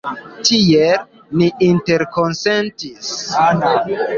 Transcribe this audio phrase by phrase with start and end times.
[0.47, 1.03] Tiel
[1.41, 3.15] ni interkonsentis.